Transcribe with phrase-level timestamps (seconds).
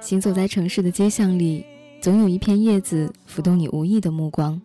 [0.00, 1.64] 行走在城市的街巷里，
[2.00, 4.60] 总有一片叶子浮动你无意的目光；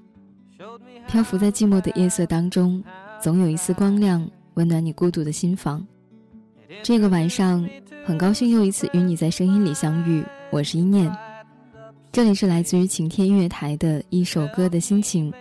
[1.08, 2.84] 漂浮在寂寞的夜色当中，
[3.22, 5.86] 总有一丝光亮温暖你孤独的心房。
[6.82, 7.68] 这个晚上，
[8.06, 10.24] 很高兴又一次与你在声音里相遇。
[10.52, 11.12] 我是一念，
[12.12, 15.34] 这里是来自于晴天音乐台的一首歌的心情，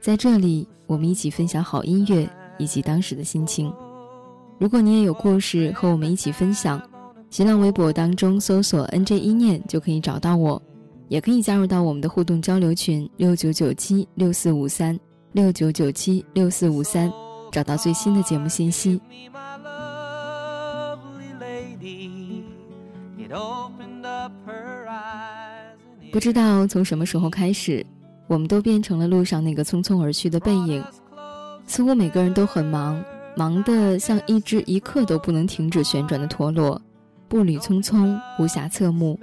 [0.00, 3.72] 在这里我们一起分享好音乐以及当时的心情。
[4.58, 6.80] 如果你也有故事和我们一起分享，
[7.34, 10.62] 新浪微博当中搜索 “nj 一念”就可以找到我，
[11.08, 14.96] 也可以加入到我们的互动交流群六九九七六四五三
[15.32, 17.12] 六九九七六四五三，
[17.50, 19.00] 找到最新的节目信息。
[26.12, 27.84] 不知道从什么时候开始，
[28.28, 30.84] 我们都变成了路上那个匆匆而去的背影，
[31.66, 33.04] 似乎每个人都很忙。
[33.36, 36.80] 忙得像一只一刻都不能停止旋转的陀螺，
[37.28, 39.18] 步履匆匆，无暇侧目，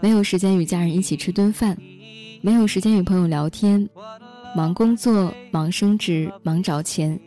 [0.00, 1.76] 没有时间与家人一起吃顿饭，
[2.40, 3.88] 没有时间与朋友聊天，
[4.56, 7.18] 忙工作，忙升职，忙找钱，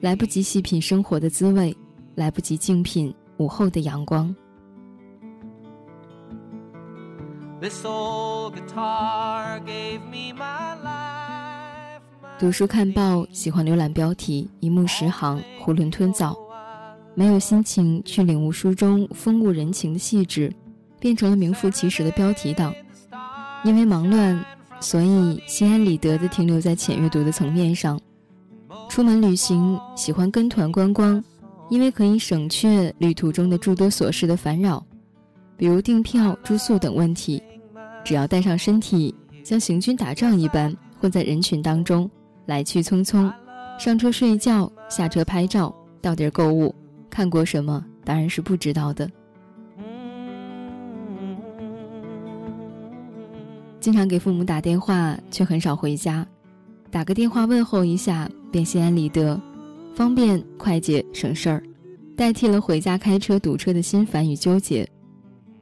[0.00, 1.76] 来不及细品生活的滋味，
[2.14, 4.34] 来不及静品午后的阳光。
[12.38, 16.36] 读书看报，喜欢浏览标题，一目十行，囫囵吞枣，
[17.14, 20.52] 没有心情去领悟书中风物人情的细致，
[20.98, 22.74] 变成了名副其实的标题党。
[23.64, 24.44] 因为忙乱，
[24.80, 27.98] 所以心安理得地停留在浅阅读的层面上。
[28.88, 31.22] 出门旅行，喜欢跟团观光，
[31.70, 34.84] 因为可以省却旅途中的诸多琐事的烦扰，
[35.56, 37.42] 比如订票、住宿等问题，
[38.04, 42.10] 只要带上身体，像行军打仗一般混在人群当中。
[42.46, 43.32] 来去匆匆，
[43.78, 46.74] 上车睡觉，下车拍照，到地儿购物，
[47.14, 49.08] 看过什么当然是不知道的。
[53.78, 56.26] 经常给父母打电话，却很少回家，
[56.90, 59.40] 打个电话问候一下便心安理得，
[59.94, 61.62] 方便快捷省事儿，
[62.16, 64.84] 代替了回家开车堵车的心烦与纠结。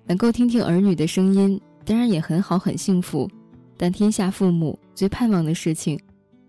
[0.07, 3.29] 能够听听儿女的声音，当然也很好很幸福，
[3.77, 6.01] 但天下父母最盼望的事情。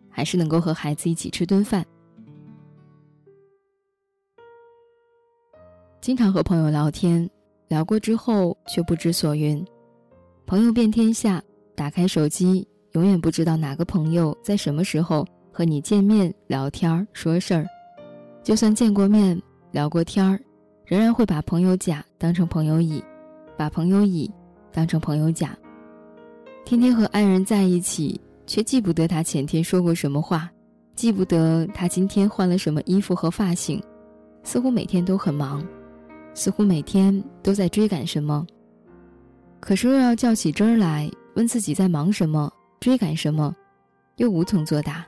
[0.10, 1.84] 还是能够和孩子一起吃顿饭。
[6.04, 7.30] 经常和朋友聊天，
[7.70, 9.66] 聊过之后却不知所云。
[10.46, 11.42] 朋友遍天下，
[11.78, 17.66] 打开手机，永远不知道哪个朋友在什么时候和你见面聊天说事儿。
[18.44, 19.42] 就算见过面
[19.72, 20.38] 聊过天儿，
[20.86, 23.02] 仍然会把朋友甲当成朋友乙，
[23.56, 24.30] 把朋友乙
[24.74, 25.58] 当成朋友甲。
[26.66, 28.20] 天天和爱人在一起。
[28.46, 30.52] 却记不得他前天说过什么话，
[30.98, 33.82] 记不得他今天换了什么衣服和发型，
[34.44, 35.66] 似乎每天都很忙，
[36.34, 38.46] 似乎每天都在追赶什么。
[39.60, 43.56] 可是若要较起真儿来问自己在忙什么、追赶什么，
[44.18, 45.06] 又无从作答。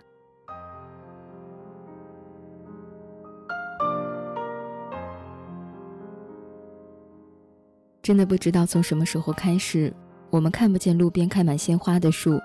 [8.02, 9.92] 真的不知道从什么时候开始，
[10.30, 12.40] 我们看不见路边开满鲜花的树。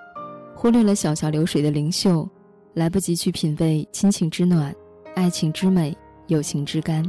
[0.57, 2.29] 忽略了小桥流水的灵秀，
[2.75, 4.75] 来不及去品味亲情之暖、
[5.15, 5.97] 爱情之美、
[6.29, 7.05] 友情之甘，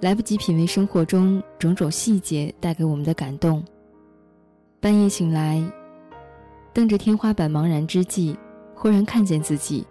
[0.00, 3.62] 来不及品味生活中种种细节带给我们的感动。
[4.80, 5.62] 半夜醒来，
[6.72, 8.36] 瞪着天花板茫然之际，
[8.74, 9.86] 忽然看见自己，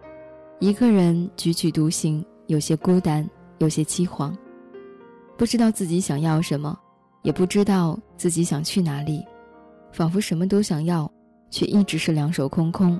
[0.60, 3.28] 一个人踽踽独行，有些孤单，
[3.58, 4.34] 有些凄惶，
[5.38, 6.78] 不知道自己想要什么，
[7.24, 9.24] 也不知道自己想去哪里，
[9.92, 11.12] 仿佛什么都想要。
[11.54, 13.00] 却一直是两手空空，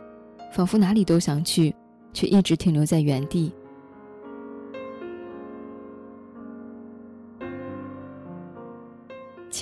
[0.52, 1.76] 仿佛哪里都想去，
[2.14, 3.52] 却一直停留在原地。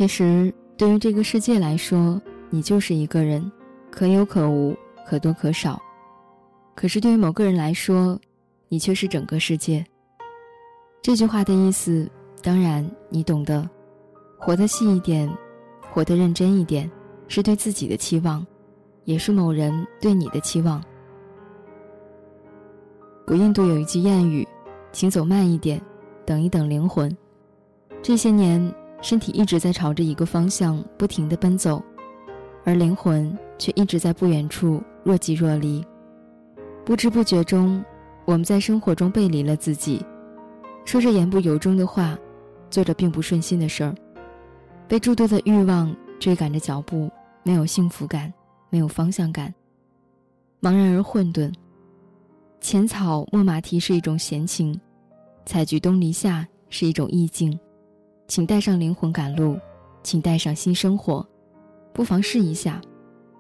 [0.02, 2.20] 其实，对于这个世界来说，
[2.50, 3.52] 你就是一个人，
[3.92, 4.76] 可有可无，
[5.06, 5.80] 可多可少。
[6.74, 8.20] 可是，对于某个人来说，
[8.68, 9.86] 你却是整个世界。
[11.04, 12.10] 这句话的意思，
[12.42, 13.70] 当然你懂得。
[14.40, 15.32] 活得细一点，
[15.92, 16.90] 活得认真一点，
[17.28, 18.44] 是对自己的期望。
[19.04, 20.84] 也是某人对你的期望。
[23.28, 24.48] 古印度有一句谚语
[24.92, 25.80] ：“请走慢一点，
[26.26, 27.16] 等一等灵魂。”
[28.02, 28.60] 这些年，
[29.02, 31.84] 身体一直在朝着一个方向不停地奔走，
[32.64, 35.84] 而灵魂却一直在不远处若即若离。
[36.86, 37.84] 不知不觉中，
[38.26, 40.06] 我们在生活中背离了自己，
[40.86, 42.18] 说着言不由衷的话，
[42.70, 43.96] 做着并不顺心的事儿，
[44.88, 47.10] 被诸多的欲望追赶着脚步，
[47.44, 48.32] 没有幸福感。
[48.74, 49.54] 没有方向感，
[50.62, 51.54] 茫然而混沌。
[52.62, 54.80] 浅草摸马蹄是一种闲情，
[55.46, 57.60] 采菊东篱下是一种意境，
[58.32, 59.60] 请带上灵魂赶路，
[60.04, 61.28] 请带上新生活，
[61.92, 62.80] 不妨试一下，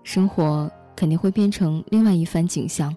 [0.04, 2.94] 生活肯定会变成另外一番景象。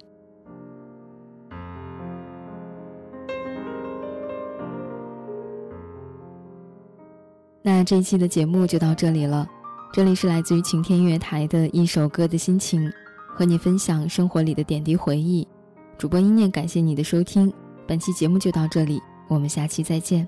[7.62, 9.48] 那这一期的节目就到这里了，
[9.92, 12.92] 这里是来自于晴天音乐台的一首歌的心情，
[13.28, 15.46] 和你分享生活里的点滴回忆。
[15.96, 17.52] 主播一念感谢你的收听，
[17.86, 20.26] 本期节目就到这里，我们下期再见。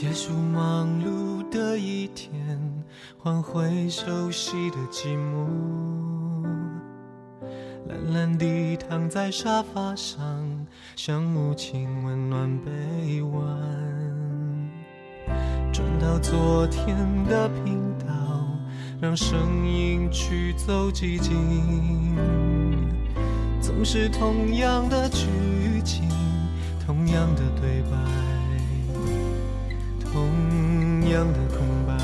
[0.00, 2.32] 结束忙碌的一天，
[3.18, 6.46] 换回熟悉的寂寞，
[7.88, 10.24] 懒懒地躺在沙发上，
[10.94, 13.42] 像母亲温暖臂弯。
[15.72, 18.06] 转到昨天的频道，
[19.00, 22.16] 让声音驱走寂静，
[23.60, 25.26] 总是同样的剧
[25.84, 26.08] 情，
[26.86, 28.27] 同样的对白。
[31.10, 31.94] 样的空白，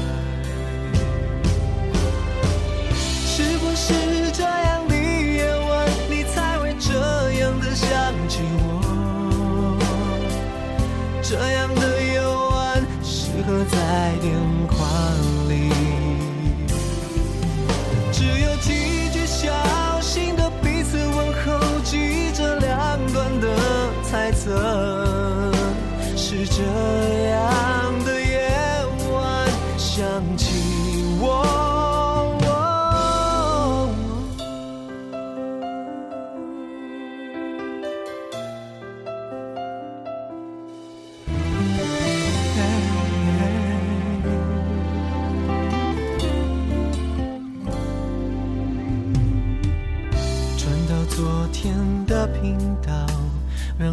[3.25, 3.93] 是不是
[4.33, 6.93] 这样的夜晚，你才会这
[7.41, 7.89] 样的想
[8.29, 9.79] 起我？
[11.23, 14.33] 这样的夜晚，适合在电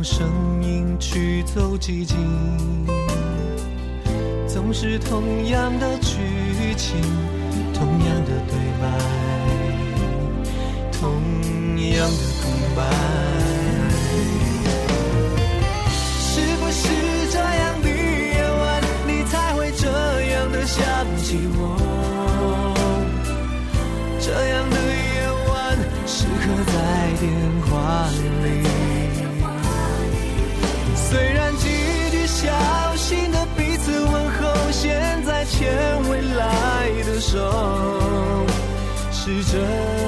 [0.01, 0.27] 让声
[0.63, 2.17] 音去走寂静，
[4.47, 6.99] 总是同样的剧情，
[7.71, 8.83] 同样的对白，
[10.91, 11.11] 同
[11.93, 13.50] 样的空白。
[39.23, 40.00] 是这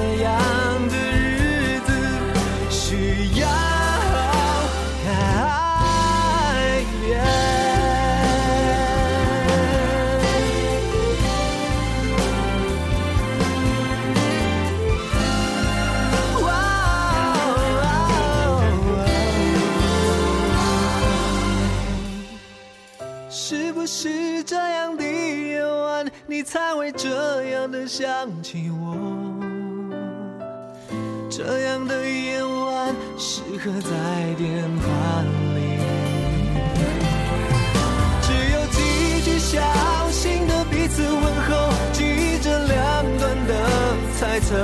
[26.44, 28.04] 才会这样的想
[28.42, 28.94] 起我，
[31.30, 34.84] 这样的夜晚适合在电话
[35.56, 35.78] 里，
[38.20, 38.78] 只有几
[39.24, 39.58] 句小
[40.10, 42.74] 心的彼此问候，记着两
[43.18, 43.52] 端的
[44.18, 44.54] 猜测，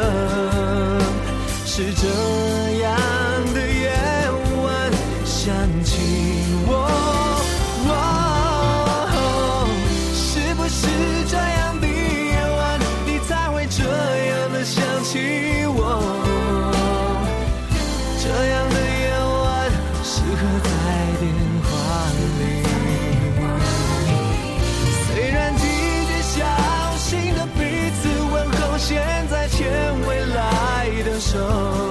[1.64, 2.06] 是这
[31.32, 31.89] 手。